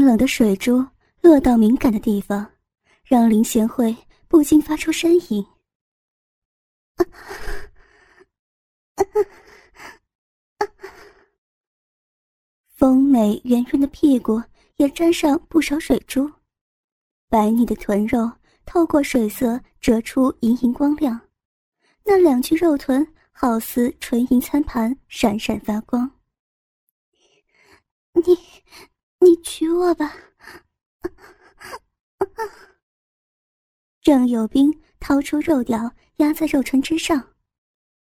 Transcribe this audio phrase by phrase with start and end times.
[0.00, 0.82] 冰冷的水珠
[1.20, 2.50] 落到敏感的地方，
[3.04, 3.94] 让林贤惠
[4.28, 5.46] 不禁发出呻吟。
[12.68, 14.42] 丰美圆润的屁股
[14.76, 16.32] 也沾上不少水珠，
[17.28, 18.32] 白腻的臀肉
[18.64, 21.20] 透过水色折出莹莹光亮，
[22.06, 26.10] 那两具肉臀好似纯银餐盘，闪闪发光。
[28.14, 28.34] 你，
[29.20, 30.12] 你娶我吧。
[34.00, 37.34] 郑有兵掏出肉条压在肉唇之上，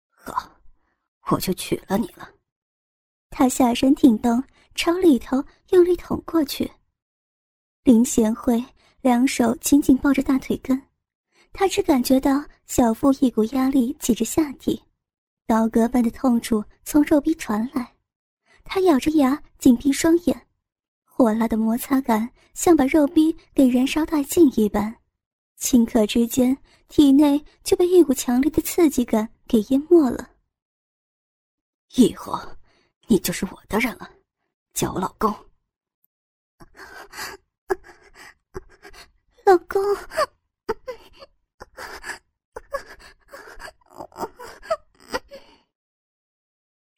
[0.10, 0.60] 好，
[1.30, 2.28] 我就娶了你了。
[3.30, 4.44] 他下身挺动，
[4.76, 6.72] 朝里头用力捅过去。
[7.84, 8.64] 林贤惠
[9.02, 10.82] 两手紧紧抱着大腿根，
[11.52, 14.82] 他只感觉到小腹一股压力挤着下体，
[15.46, 17.96] 刀割般的痛楚从肉壁传来。
[18.64, 20.48] 他咬着牙，紧闭双眼，
[21.20, 24.96] 火辣的摩擦感像把肉壁给燃烧殆尽一般。
[25.60, 30.30] 顷刻之间，体内就被一股强烈的刺激感给淹没了。
[31.96, 32.40] 以后，
[33.08, 34.10] 你就是我的人了，
[34.74, 35.30] 叫我老公。
[39.44, 39.84] 老公。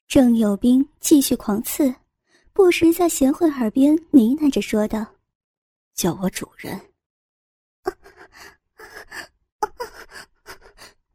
[0.08, 1.92] 郑有兵继续狂刺，
[2.54, 5.04] 不时在贤惠耳边呢喃着说道
[5.96, 6.80] ：“叫我主人。”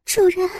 [0.04, 0.48] 主人，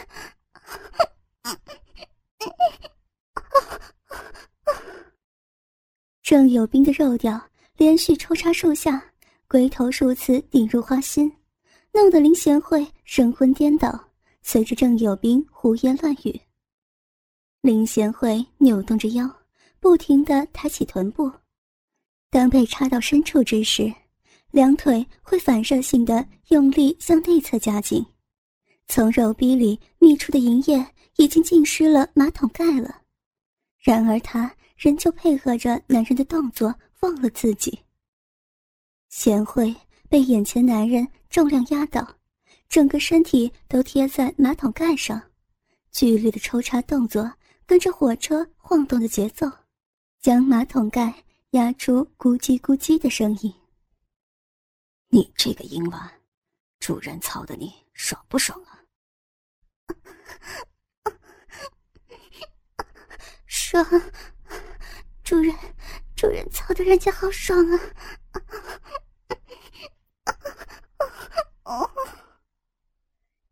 [6.21, 9.11] 郑有斌的肉吊连续抽插数下，
[9.47, 11.35] 龟头数次顶入花心，
[11.91, 14.11] 弄得林贤惠神魂颠倒，
[14.43, 16.39] 随着郑有斌胡言乱语。
[17.61, 19.27] 林贤惠扭动着腰，
[19.79, 21.31] 不停地抬起臀部，
[22.29, 23.93] 当被插到深处之时，
[24.51, 28.05] 两腿会反射性的用力向内侧夹紧。
[28.87, 30.85] 从肉壁里泌出的银液
[31.17, 33.01] 已经浸湿了马桶盖了，
[33.79, 37.77] 然而他仍旧配合着男人的动作，忘了自己。
[39.09, 39.75] 贤惠
[40.09, 42.15] 被眼前男人重量压倒，
[42.69, 45.21] 整个身体都贴在马桶盖上，
[45.91, 47.29] 剧烈的抽插动作
[47.65, 49.49] 跟着火车晃动的节奏，
[50.27, 53.53] 将马桶盖压出咕叽咕叽的声音。
[55.07, 56.11] 你这个淫娃，
[56.81, 58.83] 主人操的你爽不爽啊？
[63.47, 63.85] 爽，
[65.23, 65.55] 主人，
[66.13, 67.57] 主人操的人家好爽
[71.63, 71.89] 啊！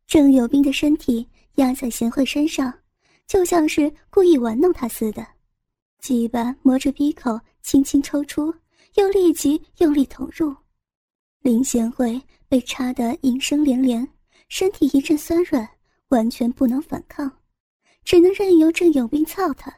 [0.08, 2.82] 郑有斌的身体压在贤惠身上，
[3.26, 5.26] 就像是故意玩弄她似的，
[6.06, 8.54] 鸡巴磨着鼻口，轻轻抽出，
[8.94, 10.56] 又立即用力投入。
[11.40, 14.08] 林贤惠被插得淫声连连，
[14.48, 15.68] 身体一阵酸软。
[16.10, 17.40] 完全不能反抗，
[18.04, 19.76] 只能任由郑有兵操他。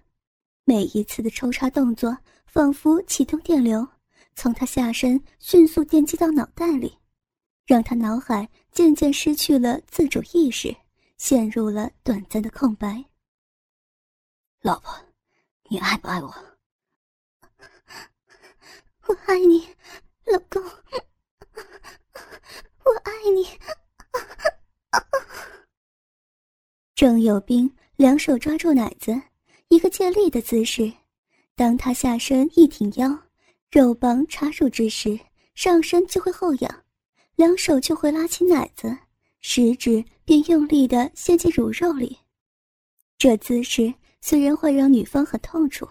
[0.66, 3.88] 每一次的抽插动作，仿佛启动电流，
[4.36, 6.94] 从他下身迅速电击到脑袋里，
[7.66, 10.76] 让他脑海渐渐失去了自主意识，
[11.18, 13.06] 陷入了短暂的空白。
[14.62, 14.94] 老婆，
[15.70, 16.34] 你爱不爱我？
[19.08, 19.68] 我爱你，
[20.26, 20.64] 老公，
[22.84, 23.46] 我爱你。
[26.96, 29.22] 郑有兵两手抓住奶子，
[29.68, 30.92] 一个借力的姿势。
[31.54, 33.20] 当他下身一挺腰，
[33.70, 35.20] 肉棒插入之时，
[35.54, 36.86] 上身就会后仰，
[37.36, 38.98] 两手就会拉起奶子，
[39.42, 42.18] 食指便用力的陷进乳肉里。
[43.18, 43.94] 这姿势
[44.30, 45.88] 虽然会让女方很痛楚，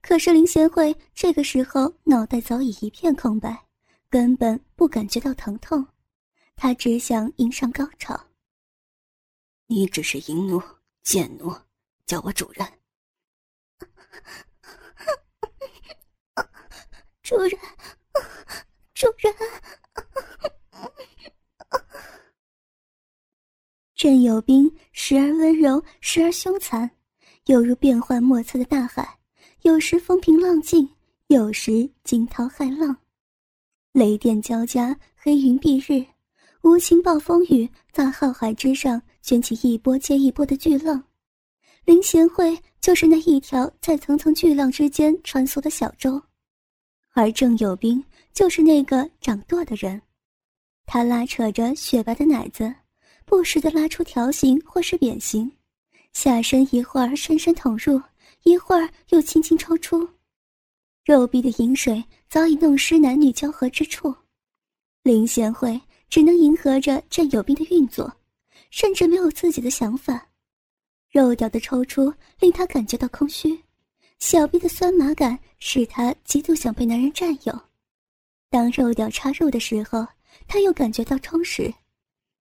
[0.00, 3.66] 可是林贤惠这个时候脑袋早已一片空白，
[4.08, 5.86] 根本不感觉到疼痛，
[6.56, 8.18] 她只想迎上高潮。
[9.66, 10.62] 你只是淫奴
[11.02, 11.54] 贱奴，
[12.06, 12.66] 叫我 主人。
[17.22, 17.50] 主人，
[18.94, 19.34] 主人。
[23.94, 26.90] 朕有兵，时而温柔，时而凶残，
[27.48, 29.08] 犹如变幻莫测的大海，
[29.62, 30.86] 有时风平浪静，
[31.28, 32.94] 有时惊涛骇浪，
[33.92, 36.04] 雷电交加，黑云蔽日，
[36.60, 39.00] 无情暴风雨在浩海之上。
[39.22, 41.02] 卷起一波接一波的巨浪，
[41.84, 46.22] 林贤惠就是那一条在层层巨浪之间穿梭的小舟，
[47.12, 48.02] 而郑有兵
[48.32, 50.00] 就是那个掌舵的人。
[50.86, 52.74] 他拉扯着雪白的奶子，
[53.26, 55.50] 不时的拉出条形或是扁形，
[56.20, 58.02] 下身一会儿深深捅入，
[58.42, 60.04] 一会儿又轻轻抽出，
[61.04, 64.12] 肉壁的饮水早已弄湿男女交合之处，
[65.04, 65.80] 林贤惠
[66.10, 68.12] 只能迎合着郑有兵的运作，
[68.72, 70.26] 甚至没有自己的想法。
[71.08, 73.56] 肉屌的抽出令他感觉到空虚，
[74.18, 77.60] 小臂的酸麻感使他极度想被男人占有。
[78.50, 80.04] 当肉屌插入的时候，
[80.48, 81.72] 他又感觉到充实，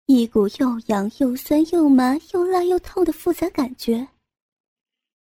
[0.07, 4.07] 一股又痒又酸又麻又辣又痛的复杂感觉。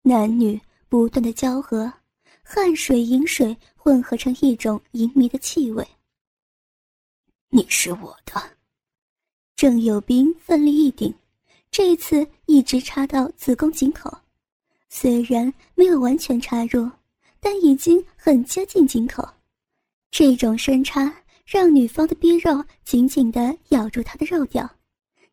[0.01, 0.59] 男女
[0.89, 1.91] 不断的交合，
[2.43, 5.87] 汗水、饮水混合成一种淫迷的气味。
[7.49, 8.41] 你是我的，
[9.55, 11.13] 郑有兵奋力一顶。
[11.71, 14.15] 这一次一直插到子宫颈口，
[14.89, 16.89] 虽然没有完全插入，
[17.39, 19.27] 但已经很接近颈口。
[20.09, 21.13] 这种深插
[21.47, 24.69] 让女方的逼肉紧紧地咬住他的肉屌，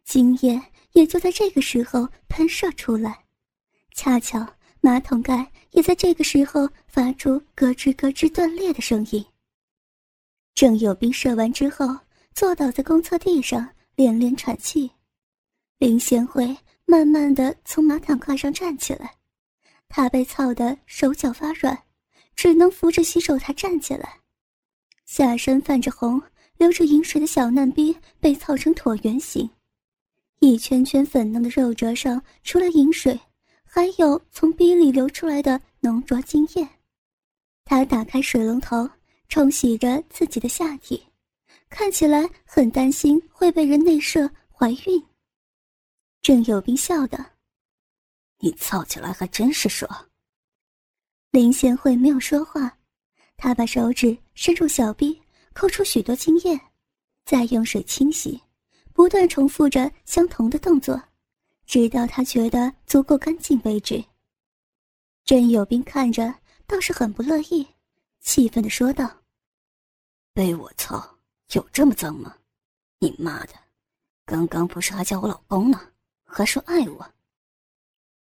[0.04, 0.62] 精液
[0.92, 3.24] 也就在这个时候喷射出来。
[3.96, 4.46] 恰巧
[4.80, 9.24] 马桶盖也在这个时候发出咯吱咯吱断裂的声音。
[10.54, 11.84] 郑有斌射完之后，
[12.32, 14.88] 坐倒在公厕地上，连连喘气。
[15.78, 19.16] 林贤惠慢慢的从马桶盖上站起来，
[19.88, 21.76] 她被操得手脚发软，
[22.36, 24.20] 只能扶着洗手台站起来，
[25.16, 26.20] 下身泛着红、
[26.56, 29.48] 流着饮水的小嫩逼被操成椭圆形，
[30.40, 33.20] 一圈圈粉嫩的肉褶上除了饮水，
[33.62, 36.68] 还有从逼里流出来的浓浊精液。
[37.64, 38.90] 她打开水龙头
[39.28, 41.00] 冲洗着自己的下体，
[41.70, 45.00] 看起来很担心会被人内射怀孕。
[46.22, 47.24] 郑有斌笑道
[48.42, 50.10] ：“你操起来还真是爽。”
[51.30, 52.76] 林贤惠没有说话，
[53.36, 55.20] 她把手指伸入小臂，
[55.52, 56.58] 抠出许多精液，
[57.24, 58.40] 再用水清洗，
[58.92, 61.00] 不断重复着相同的动作，
[61.66, 64.02] 直到他觉得足够干净为止。
[65.24, 66.34] 郑有斌看着
[66.66, 67.66] 倒是很不乐意，
[68.20, 69.10] 气愤的说道
[70.32, 71.18] ：“被我操，
[71.52, 72.36] 有这么脏吗？
[72.98, 73.52] 你妈的，
[74.24, 75.80] 刚刚不是还叫我老公呢？”
[76.24, 77.14] 还说爱我。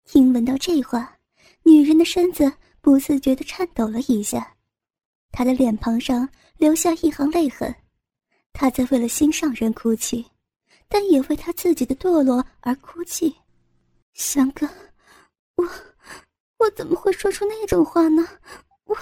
[0.04, 1.18] 听闻到这话，
[1.64, 2.52] 女人的身子
[2.82, 4.56] 不自觉的颤抖了一下，
[5.34, 7.76] 他的脸庞上留下一行泪痕。
[8.54, 10.26] 他在为了心上人哭泣，
[10.88, 13.36] 但也为他自己的堕落而哭泣。
[14.14, 14.70] 翔哥，
[15.56, 15.68] 我
[16.60, 18.24] 我怎么会说出那种话呢？
[18.86, 18.96] 我。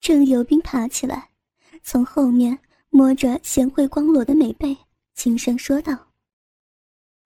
[0.00, 1.30] 郑有斌爬起来，
[1.82, 2.56] 从后面
[2.88, 4.76] 摸着贤惠光裸的美背，
[5.14, 6.12] 轻声说道。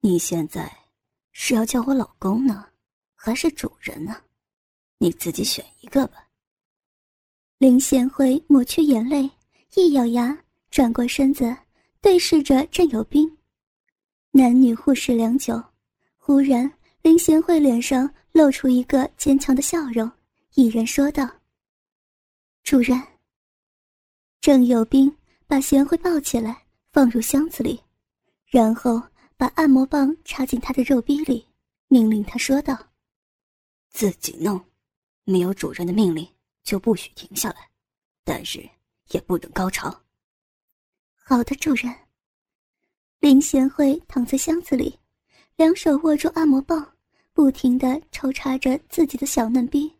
[0.00, 0.74] 你现在
[1.32, 2.70] 是要叫我老公呢，
[3.14, 4.22] 还是主人呢？
[4.98, 6.25] 你自己选一个吧。
[7.58, 9.30] 林贤惠抹去眼泪，
[9.74, 10.36] 一咬牙，
[10.70, 11.56] 转过身子，
[12.00, 13.34] 对视着郑有兵。
[14.30, 15.62] 男女互视良久，
[16.18, 16.70] 忽然
[17.02, 20.10] 林贤惠脸上露出一个坚强的笑容，
[20.54, 21.28] 毅然说道
[22.62, 23.02] ：“主人。”
[24.42, 25.16] 郑有兵
[25.46, 27.80] 把贤惠抱起来，放入箱子里，
[28.46, 29.02] 然后。
[29.38, 31.46] 把按摩棒插进他的肉壁里，
[31.88, 32.74] 命令他说道
[33.92, 34.58] ：“自己弄，
[35.24, 36.26] 没有主人的命令
[36.66, 37.70] 就不许停下来，
[38.24, 38.68] 但是
[39.12, 40.02] 也不准高潮。”
[41.14, 41.94] 好的，主人。
[43.20, 44.98] 林贤惠躺在箱子里，
[45.54, 46.94] 两手握住按摩棒，
[47.32, 49.90] 不停的抽插着自己的小嫩逼。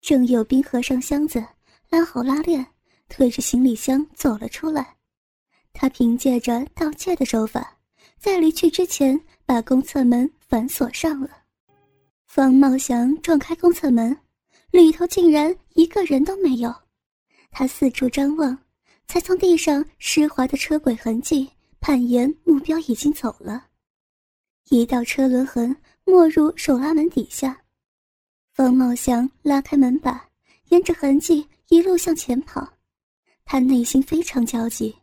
[0.00, 1.44] 郑有斌合上箱子，
[1.88, 2.66] 拉好拉链，
[3.08, 4.96] 推着行李箱走了出来。
[5.72, 7.76] 他凭借着盗窃的手法。
[8.18, 11.30] 在离去之前，把公厕门反锁上了。
[12.26, 14.16] 方茂祥撞开公厕门，
[14.70, 16.74] 里头竟然一个人都没有。
[17.50, 18.56] 他四处张望，
[19.06, 23.66] 才从地上湿滑的车轨痕迹判言目标已经走了。
[24.70, 27.62] 一道车轮痕没入手拉门底下。
[28.52, 30.28] 方茂祥拉开门把，
[30.68, 32.74] 沿着痕迹一路向前跑。
[33.44, 34.94] 他内心非常焦急，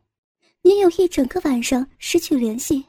[0.61, 2.85] 女友一整个晚上失去联系。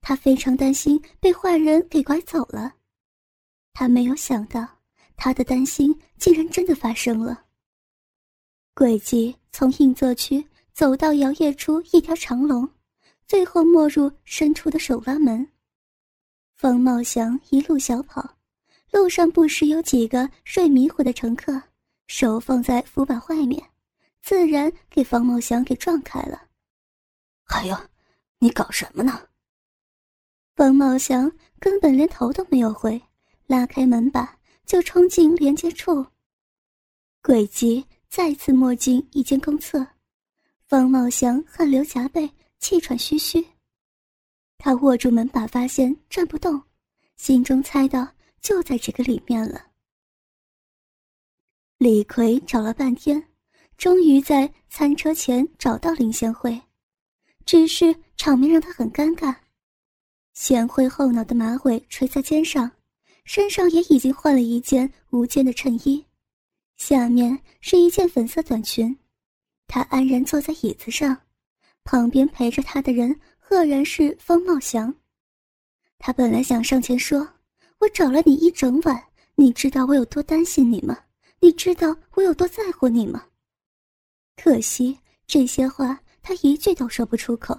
[0.00, 2.74] 他非常担心被坏人给拐走了，
[3.72, 4.79] 他没有想到，
[5.22, 7.44] 他的担心竟然真的发生了。
[8.72, 12.66] 轨迹从硬座区走到摇曳出一条长龙，
[13.26, 15.46] 最后没入深处的手拉门。
[16.56, 18.38] 方茂祥一路小跑，
[18.92, 21.64] 路上不时有几个睡迷糊的乘客，
[22.06, 23.62] 手放在扶把外面，
[24.22, 26.48] 自然给方茂祥给撞开了。
[27.44, 27.76] 还有，
[28.38, 29.20] 你搞什么呢？
[30.56, 33.02] 方茂祥根本连头都没有回，
[33.46, 34.34] 拉开门把
[34.66, 36.06] 就冲进连接处。
[37.22, 39.86] 轨迹再次没进一间公厕，
[40.66, 43.44] 方茂祥汗流浃背，气喘吁吁。
[44.58, 46.62] 他握住门把，发现转不动，
[47.16, 48.06] 心中猜到
[48.40, 49.66] 就在这个里面了。
[51.78, 53.26] 李逵找了半天，
[53.78, 56.60] 终于在餐车前找到林贤惠，
[57.46, 59.34] 只是场面让他很尴尬。
[60.34, 62.70] 贤惠后脑的马尾垂在肩上，
[63.32, 66.04] 身上也已经换了一件无肩的衬衣，
[66.78, 68.98] 下面是一件粉色短裙。
[69.68, 71.16] 他安然坐在椅子上，
[71.84, 74.92] 旁边陪着他的人赫然是方茂祥。
[75.96, 77.20] 他本来想上前说
[77.78, 79.00] ：“我找了你一整晚，
[79.36, 80.98] 你知道我有多担心你吗？”
[81.38, 83.24] 你知道我有多在乎你吗？
[84.42, 87.56] 可惜这些话他一句都说不出口，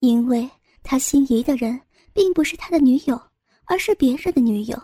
[0.00, 0.50] 因为
[0.82, 1.80] 他心仪的人
[2.12, 3.30] 并不是他的女友，
[3.64, 4.82] 而是别人的女友。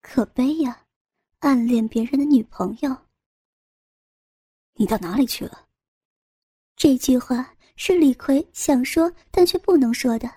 [0.00, 0.86] 可悲呀，
[1.40, 2.96] 暗恋别人的女朋友。
[4.74, 5.68] 你到哪里去了？
[6.76, 10.30] 这句话是李逵想说但却不能说的，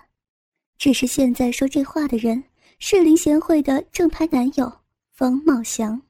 [0.76, 2.44] 只是现在说这话的人
[2.78, 4.80] 是林贤惠的正牌男友
[5.12, 6.02] 方茂祥。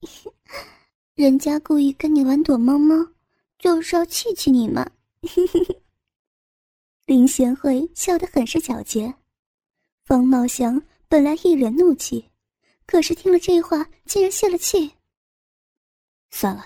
[1.14, 3.12] 人家故意跟你玩躲猫猫，
[3.58, 4.90] 就是要气气你嘛。
[7.06, 9.14] 林贤惠笑得很是皎洁。
[10.04, 12.30] 方茂祥本来一脸怒气，
[12.86, 14.94] 可是听了这话，竟然泄了气。
[16.30, 16.64] 算了，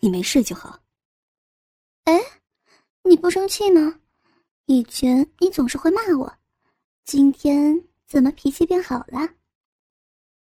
[0.00, 0.80] 你没事就好。
[2.04, 2.20] 哎，
[3.02, 4.00] 你不生气吗？
[4.66, 6.38] 以前你总是会骂我，
[7.04, 9.28] 今天怎么脾气变好了？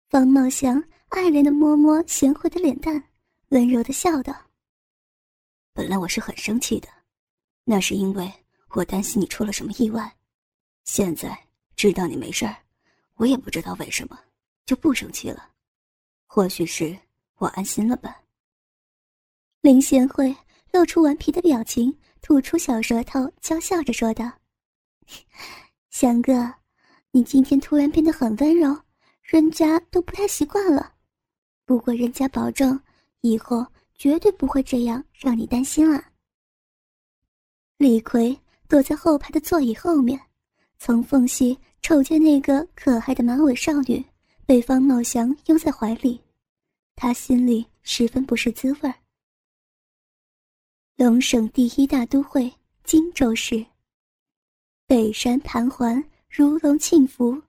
[0.09, 0.83] 方茂祥。
[1.09, 3.01] 爱怜的摸摸贤惠的脸蛋，
[3.47, 4.35] 温柔的笑道
[5.71, 6.89] ：“本来我是很生气的，
[7.63, 8.29] 那是因为
[8.71, 10.17] 我担心你出了什么意外。
[10.83, 11.46] 现在
[11.77, 12.57] 知道你没事儿，
[13.15, 14.19] 我也不知道为什么
[14.65, 15.51] 就不生气了。
[16.25, 16.97] 或许是
[17.35, 18.19] 我安心了吧。”
[19.61, 20.35] 林贤惠
[20.71, 24.31] 露出顽皮的表情，吐出小舌头，娇笑着说道
[25.91, 26.51] ：“翔哥，
[27.11, 28.75] 你今天突然变得很温柔，
[29.21, 30.95] 人家都不太习惯了。”
[31.63, 32.79] 不过，人家保证
[33.21, 36.03] 以后绝对不会这样让你担心了。
[37.77, 38.35] 李逵
[38.67, 40.19] 躲在后排的座椅后面，
[40.79, 44.03] 从缝隙瞅见那个可爱的马尾少女
[44.45, 46.19] 被方茂祥拥在怀里，
[46.95, 48.93] 他心里十分不是滋味。
[50.95, 52.51] 龙省第一大都会
[52.83, 53.65] 荆州市，
[54.85, 57.41] 北山盘桓，如龙庆福，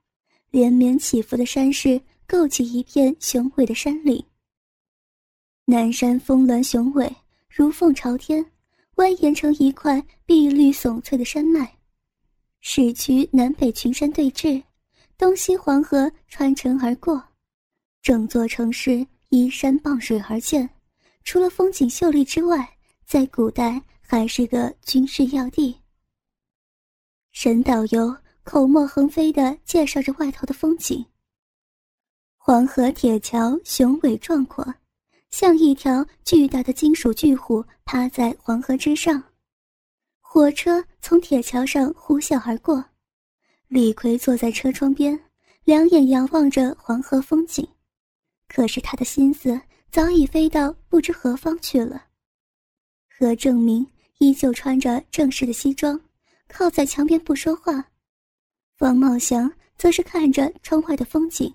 [0.51, 2.01] 连绵起伏的山势。
[2.31, 4.23] 构起一片雄伟的山岭。
[5.65, 7.11] 南山峰峦雄伟，
[7.49, 8.45] 如凤朝天，
[8.97, 11.78] 蜿蜒成一块碧绿耸翠的山脉。
[12.61, 14.61] 市区南北群山对峙，
[15.17, 17.23] 东西黄河穿城而过，
[18.01, 20.69] 整座城市依山傍水而建。
[21.23, 22.67] 除了风景秀丽之外，
[23.05, 25.75] 在古代还是个军事要地。
[27.31, 31.05] 沈导游口沫横飞地介绍着外头的风景。
[32.35, 34.73] 黄河铁桥雄伟壮阔，
[35.29, 39.23] 像一条巨大的金属巨虎趴在黄河之上。
[40.31, 42.85] 火车从铁桥上呼啸而过，
[43.67, 45.19] 李逵坐在车窗边，
[45.63, 47.67] 两眼遥望着黄河风景。
[48.47, 49.59] 可是他的心思
[49.89, 52.05] 早已飞到不知何方去了。
[53.09, 53.83] 何正明
[54.19, 55.99] 依旧穿着正式的西装，
[56.47, 57.83] 靠在墙边不说话。
[58.81, 61.51] 王茂祥则是看着窗外的风景。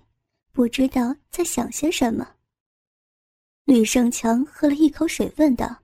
[0.51, 2.29] 不知道在想些什么。
[3.67, 5.77] 吕胜强喝了一口水，问道：“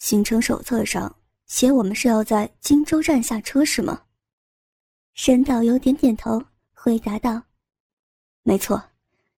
[0.00, 1.16] 行程手册上
[1.46, 4.02] 写我们是要在荆州站下车是吗？”
[5.14, 7.42] 沈导游点点头，回答道
[8.44, 8.82] ：“没错，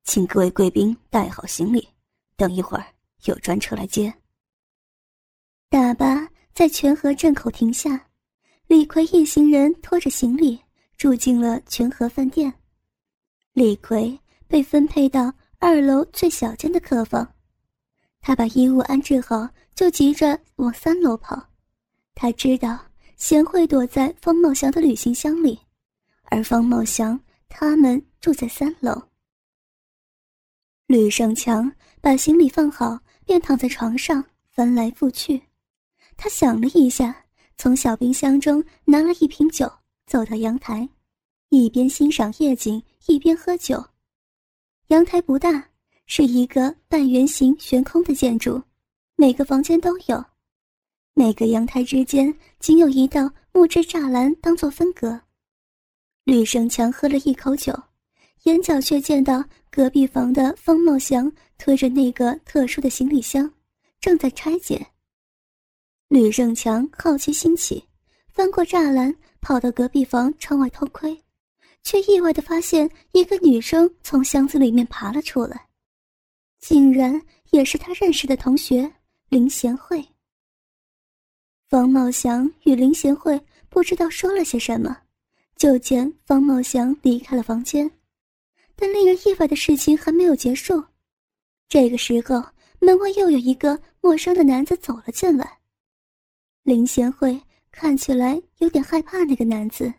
[0.03, 1.88] 请各位贵宾带好行李，
[2.37, 2.85] 等一会儿
[3.25, 4.12] 有专车来接。”
[5.71, 8.09] 大巴在泉河镇口停下，
[8.67, 10.61] 李逵一行人拖着行李
[10.97, 12.53] 住进了泉河饭店。
[13.53, 17.35] 李逵被分配到二楼最小间的客房，
[18.21, 21.50] 他把衣物安置好，就急着往三楼跑。
[22.21, 22.77] 他知道
[23.17, 25.57] 贤惠躲在方茂祥的旅行箱里，
[26.25, 29.01] 而方茂祥他们住在三楼。
[30.89, 35.41] 吕胜强把行李放好，便躺在床上翻来覆去。
[36.17, 37.25] 他想了一下，
[37.57, 39.71] 从小冰箱中拿了一瓶酒，
[40.05, 40.89] 走到阳台。
[41.51, 43.81] 一边欣赏夜景，一边喝酒。
[44.89, 45.71] 阳台不大，
[46.07, 48.61] 是一个半圆形悬空的建筑，
[49.15, 50.25] 每个房间都有。
[51.19, 55.21] 每个阳台之间仅有一道木质栅栏当做分隔。
[56.23, 57.77] 吕胜强喝了一口酒，
[58.45, 63.53] 眼角却见到隔壁房的方茂祥推着那个特殊的行李箱，
[64.01, 64.87] 正在拆解。
[66.07, 67.83] 吕胜强好奇心起，
[68.33, 71.21] 翻过栅栏，跑到隔壁房窗外偷窥。
[71.83, 75.67] 却意外的发现，一个女生从箱子里面爬了出来。
[76.61, 77.21] 竟然
[77.51, 78.89] 也是他认识的同学
[79.31, 80.07] 林贤惠。
[81.69, 84.97] 方茂祥与林贤惠不知道说了些什么，
[85.55, 87.91] 就见方茂祥离开了房间。
[88.75, 90.83] 但令人意外的事情还没有结束，
[91.69, 92.43] 这个时候
[92.79, 95.59] 门外又有一个陌生的男子走了进来。
[96.63, 97.39] 林贤惠
[97.71, 99.93] 看起来有点害怕那个男子，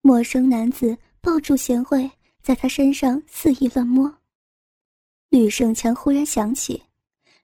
[0.00, 2.08] 陌生男子抱住贤惠，
[2.40, 4.16] 在他身上肆意乱摸。
[5.28, 6.80] 吕胜强忽然想起，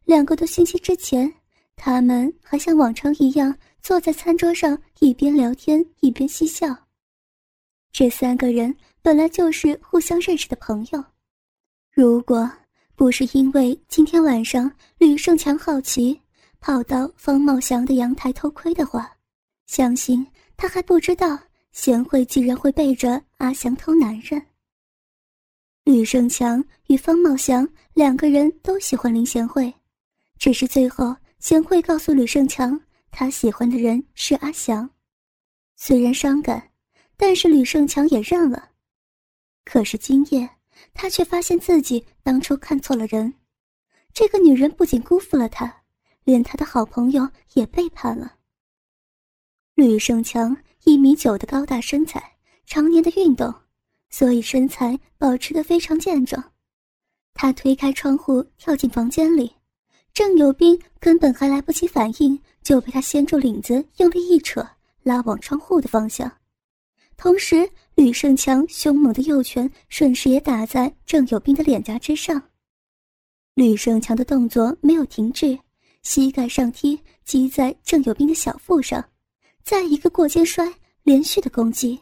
[0.04, 1.34] 两个多星期之前，
[1.76, 6.74] 他们还像往常一样坐在餐桌上，一边聊天一边嬉笑。
[7.92, 11.04] 这三个人本来就是互相认识的朋友，
[11.92, 12.50] 如果
[12.96, 16.20] 不是因为今天晚上吕胜强好奇，
[16.60, 19.10] 跑到方茂祥的阳台偷窥的话，
[19.66, 20.26] 相信
[20.56, 21.38] 他还不知道
[21.72, 24.40] 贤惠竟然会背着阿祥偷男人。
[25.84, 29.72] 吕胜强与方茂祥两个人都喜欢林贤惠，
[30.38, 34.88] 只是最后贤惠告诉吕胜强，他喜欢的人是阿祥。
[35.76, 36.70] 虽然伤感，
[37.18, 38.70] 但是吕胜强也认了。
[39.62, 40.48] 可是今夜，
[40.94, 43.34] 他却发现自己当初看错了人。
[44.14, 45.82] 这个女人不仅辜负了他，
[46.22, 48.36] 连他的好朋友也背叛了。
[49.74, 53.54] 吕胜强一米九的高大身材，常年的运动。
[54.08, 56.52] 所以身材保持得非常健壮，
[57.34, 59.54] 他推开窗户跳进房间里，
[60.14, 64.64] 郑有斌根本还来不及反应，就被他掀住领子，用力一扯，
[65.02, 66.30] 拉往窗户的方向。
[67.16, 72.40] 同时，吕胜强凶猛的右拳顺势也打在郑有斌的脸颊之上。
[73.54, 75.58] 吕胜强的动作没有停滞，
[76.02, 79.04] 膝盖上踢击在郑有斌的小腹上，
[79.64, 81.98] 再一个过肩摔，连续的攻击，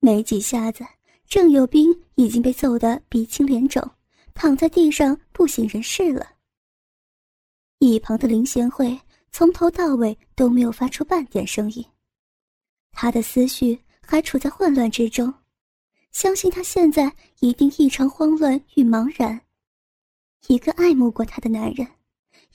[0.00, 0.84] 没几下子。
[1.26, 3.90] 郑有斌已经被揍得鼻青脸肿，
[4.34, 6.26] 躺在地上不省人事了。
[7.78, 8.98] 一旁的林贤惠
[9.30, 11.84] 从头到尾都没有发出半点声音，
[12.92, 15.32] 他的思绪还处在混乱之中，
[16.12, 19.40] 相信他现在一定异常慌乱与茫然。
[20.48, 21.86] 一个爱慕过她的男人，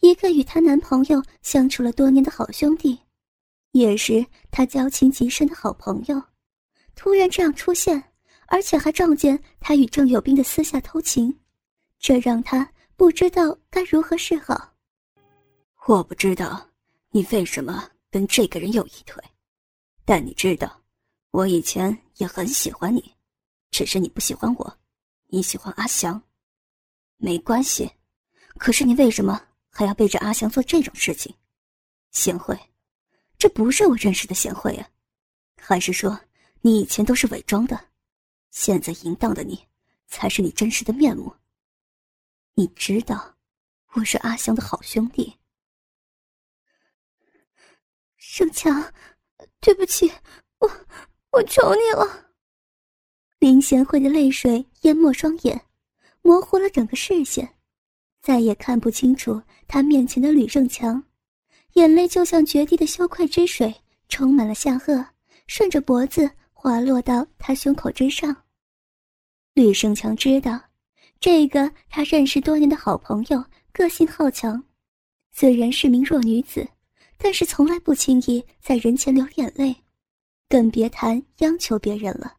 [0.02, 3.00] 一个与她男朋友相处了多年的好兄弟，
[3.72, 6.22] 也是她交情极深的好朋友，
[6.96, 8.04] 突然这样出现。
[8.48, 11.40] 而且还撞见他与郑有斌的私下偷情，
[11.98, 14.73] 这让他不知道该如何是好。
[15.86, 16.70] 我不知道
[17.10, 19.22] 你为什么跟这个人有一腿，
[20.06, 20.82] 但你知道，
[21.32, 23.14] 我以前也很喜欢你，
[23.70, 24.78] 只是你不喜欢我，
[25.28, 26.22] 你喜欢阿祥，
[27.18, 27.92] 没关系。
[28.58, 31.36] 可是你为什么还要背着阿祥做这种事情？
[32.12, 32.58] 贤惠，
[33.38, 34.90] 这不是我认识的贤惠啊，
[35.58, 36.18] 还是说
[36.62, 37.90] 你以前都是伪装的？
[38.52, 39.68] 现在淫荡的你，
[40.08, 41.36] 才是你真实的面目。
[42.54, 43.36] 你知道，
[43.96, 45.38] 我是阿翔的好兄弟。
[48.36, 48.92] 盛强，
[49.60, 50.12] 对不起，
[50.58, 50.68] 我
[51.34, 52.32] 我求你了。
[53.38, 55.68] 林贤惠的泪水淹没双眼，
[56.24, 57.48] 模糊了整个视线，
[58.24, 61.04] 再也看不清楚他面前的吕胜强，
[61.74, 63.72] 眼泪就像决堤的羞愧之水，
[64.10, 65.10] 充满了下颚，
[65.46, 68.36] 顺着脖子滑落到他胸口之上。
[69.54, 70.60] 吕胜强知道，
[71.20, 74.64] 这个他认识多年的好朋友个性好强，
[75.32, 76.68] 虽然是名弱女子，
[77.18, 79.76] 但是从来不轻易在人前流眼泪，
[80.50, 82.38] 更别谈央求别人了。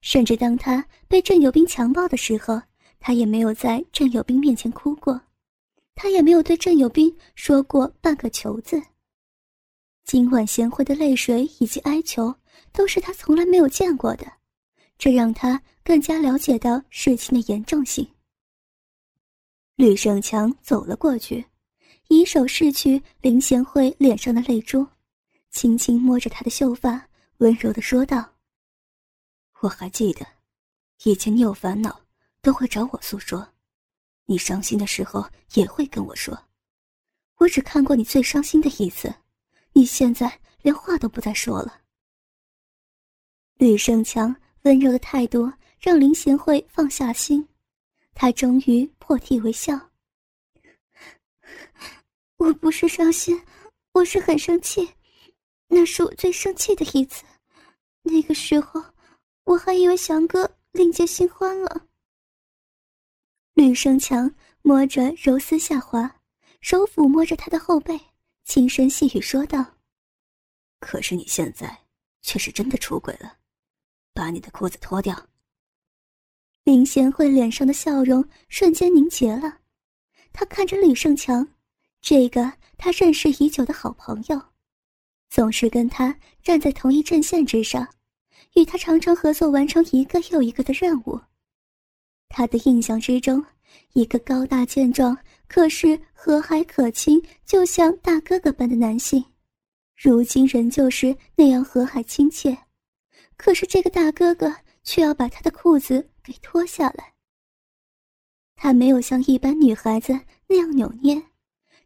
[0.00, 2.60] 甚至当他被郑有兵强暴的时候，
[2.98, 5.20] 他也没有在郑有兵面前哭过，
[5.94, 8.82] 他也没有对郑有兵说过半个求字。
[10.04, 12.34] 今晚贤惠的泪水以及哀求，
[12.72, 14.26] 都是他从来没有见过的。
[14.98, 18.06] 这让他更加了解到事情的严重性。
[19.76, 21.44] 吕胜强走了过去，
[22.12, 24.84] 以手拭去林贤惠脸上的泪珠，
[25.50, 28.34] 轻轻摸着她的秀发，温柔的说道
[29.62, 30.26] ：“我还记得，
[31.04, 32.00] 以前你有烦恼
[32.42, 33.48] 都会找我诉说，
[34.26, 36.36] 你伤心的时候也会跟我说。
[37.36, 39.14] 我只看过你最伤心的一次，
[39.72, 41.80] 你现在连话都不再说了。”
[43.56, 44.36] 吕胜强。
[44.64, 47.48] 温柔的态度让林贤惠放下心，
[48.12, 49.88] 她终于破涕为笑。
[52.40, 53.38] 我不是伤心，
[53.92, 54.94] 我是很生气，
[55.68, 57.22] 那是我最生气的一次。
[58.02, 58.82] 那个时候，
[59.44, 61.86] 我还以为祥哥另结新欢了。
[63.52, 66.22] 吕胜强摸着柔丝下滑，
[66.62, 68.00] 手抚摸着她的后背，
[68.44, 69.74] 轻声细语说道
[70.80, 71.82] ：“可是你现在
[72.22, 73.36] 却是真的出轨了。”
[74.14, 75.28] 把你的裤子脱掉。
[76.64, 79.58] 林贤惠脸上的笑容瞬间凝结了，
[80.32, 81.46] 他看着吕胜强，
[82.00, 84.40] 这个他认识已久的好朋友，
[85.28, 87.86] 总是跟他站在同一阵线之上，
[88.54, 91.20] 与他常常合作完成一个又一个的任务。
[92.28, 93.44] 他的印象之中，
[93.92, 99.24] 一个高大健壮、可是和蔼可亲，就像大哥哥般的男性，
[99.96, 102.56] 如今仍旧是那样和蔼亲切。
[103.36, 107.12] 可是这个大哥哥却要把他的裤子给脱下来。
[108.54, 111.22] 他没有像一般女孩子那样扭捏，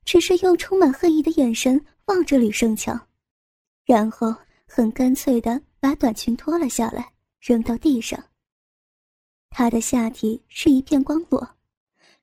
[0.04, 3.08] 只是用充满恨意的眼神望着吕胜强，
[3.84, 4.34] 然后
[4.66, 8.22] 很干脆的把短裙脱了下来，扔到地上。
[9.50, 11.56] 他的下体是一片光裸，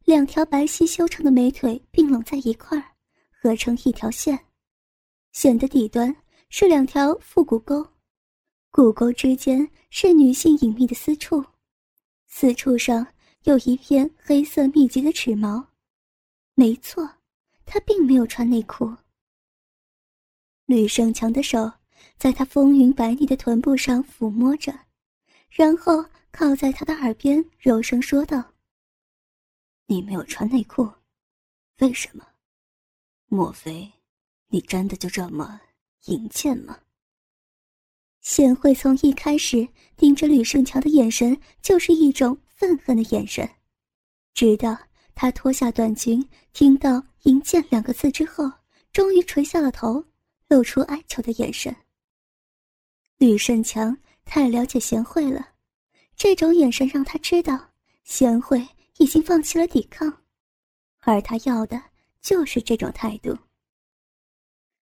[0.05, 2.83] 两条白皙修长的美腿并拢在一块儿，
[3.29, 4.37] 合成一条线，
[5.31, 6.15] 线的底端
[6.49, 7.87] 是两条腹股沟。
[8.69, 11.43] 股沟之间是女性隐秘的私处，
[12.27, 13.05] 私处上
[13.43, 15.67] 有一片黑色密集的齿毛。
[16.55, 17.09] 没错，
[17.73, 18.97] 他并没有穿内裤。
[20.65, 21.71] 吕胜强的手
[22.17, 24.77] 在他风云白腻的臀部上抚摸着，
[25.49, 28.43] 然后靠在他的耳边柔声说道
[29.87, 30.91] ：“你没有穿内裤，
[31.79, 32.27] 为什么？
[33.27, 33.89] 莫非
[34.49, 35.61] 你真的就这么
[36.07, 36.77] 淫贱吗？”
[38.19, 43.49] 贤惠从一开始盯着吕胜强的眼神就是一种愤恨的眼神，
[44.33, 44.77] 直到
[45.21, 48.51] 他脱下短裙，听到“银剑”两个字之后，
[48.91, 50.03] 终于垂下了头，
[50.47, 51.75] 露出哀求的眼神。
[53.19, 55.49] 吕胜强太了解贤惠了，
[56.15, 57.69] 这种眼神让他知道
[58.03, 60.11] 贤惠已经放弃了抵抗，
[61.01, 61.79] 而他要的
[62.19, 63.37] 就是这种态度。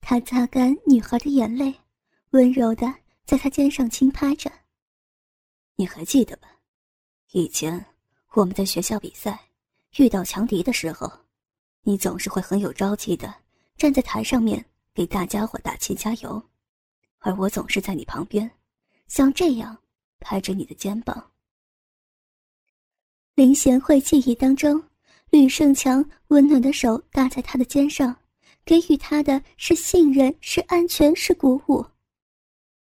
[0.02, 1.74] 他擦干女孩的眼泪，
[2.32, 2.94] 温柔的。
[3.24, 4.52] 在她肩上轻拍着。
[5.76, 6.48] 你还记得吧？
[7.32, 7.86] 以前
[8.34, 9.47] 我们在学校比赛，
[9.96, 11.10] 遇到强敌的时候，
[11.82, 13.34] 你总是会很有朝气的
[13.76, 16.42] 站在台上面给大家伙打气加油，
[17.18, 18.50] 而我总是在你旁边，
[19.06, 19.76] 像这样
[20.20, 21.30] 拍着你的肩膀。
[23.34, 24.82] 林贤惠记忆当中，
[25.30, 28.14] 吕胜强温暖的手搭在他的肩上，
[28.64, 31.84] 给予他的是信任，是安全，是鼓舞。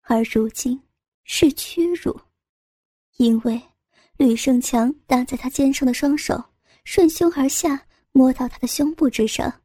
[0.02, 0.82] 而如今
[1.24, 2.20] 是屈辱，
[3.18, 3.62] 因为
[4.18, 6.42] 吕胜强搭在他肩上的双手
[6.86, 9.62] 顺胸而下，摸到他的胸部之上。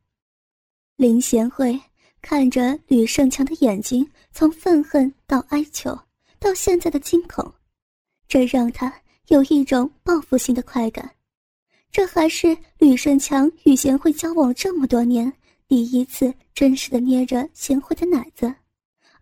[0.96, 1.80] 林贤惠
[2.20, 5.96] 看着吕胜强的眼睛，从愤恨到哀求，
[6.38, 7.54] 到现在的惊恐，
[8.26, 8.92] 这让他
[9.28, 11.14] 有一种报复性的快感。
[11.92, 15.32] 这还是吕胜强与贤惠交往这么多年
[15.68, 18.52] 第一次真实的捏着贤惠的奶子。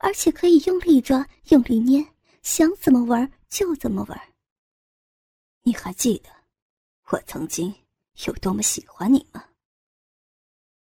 [0.01, 2.07] 而且可以用力抓，用力捏，
[2.43, 4.21] 想怎么玩就怎么玩。
[5.63, 6.31] 你还记得
[7.11, 7.75] 我曾经
[8.27, 9.45] 有多么喜欢你吗？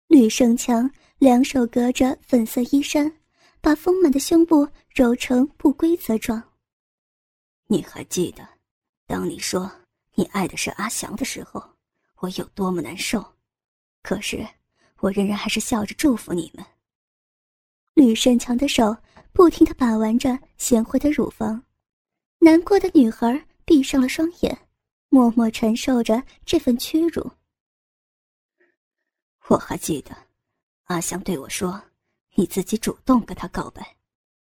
[0.08, 3.12] 吕胜强两手隔着粉色衣衫，
[3.60, 6.42] 把丰满的胸部揉成不规则状。
[7.66, 8.48] 你还记得，
[9.06, 9.70] 当你说
[10.14, 11.62] 你爱的是阿祥的时候，
[12.16, 13.34] 我有多么难受？
[14.02, 14.46] 可是，
[15.00, 16.64] 我仍然还是笑着祝福你们。
[17.94, 18.96] 吕胜强的手
[19.32, 21.62] 不停的把玩着贤惠的乳房，
[22.38, 24.67] 难过的女孩闭上了双眼，
[25.08, 27.30] 默默承受着这份屈辱。
[29.48, 30.14] 我还记得，
[30.84, 31.82] 阿香对我说
[32.34, 33.96] ：“你自己主动跟他告白。”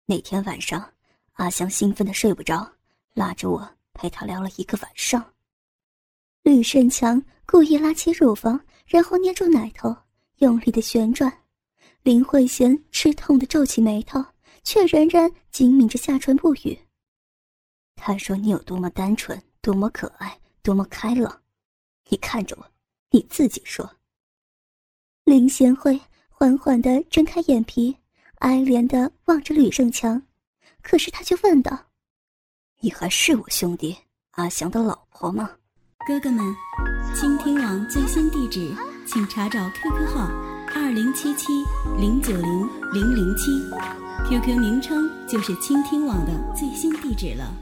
[0.05, 0.93] 那天晚上，
[1.33, 2.71] 阿香兴奋的睡不着，
[3.15, 5.33] 拉着我陪他聊了一个晚上。
[6.43, 9.97] 吕胜强故意拉起乳房，然后捏住奶头，
[10.39, 11.33] 用力的旋转。
[12.03, 14.23] 林慧娴吃痛的皱起眉头，
[14.65, 16.79] 却仍然紧抿着下唇不语。
[17.95, 21.41] 他说：“你有多么单纯，多么可爱，多么开朗。”
[22.11, 22.67] 你看着我，
[23.11, 23.91] 你自己说。
[25.25, 27.97] 林贤惠缓缓的睁开眼皮，
[28.41, 30.21] 哀怜的望着吕胜强，
[30.83, 31.87] 可是他却问道
[32.81, 33.97] ：“你还是我兄弟
[34.33, 35.51] 阿祥的老婆吗？”
[36.07, 36.45] 哥哥们，
[37.15, 38.75] 倾听网最新地址，
[39.07, 40.29] 请查找 QQ 号。
[40.75, 41.53] 二零七七
[41.99, 43.51] 零九零零零七
[44.27, 47.55] ，QQ 名称就是倾听网的最新地址了。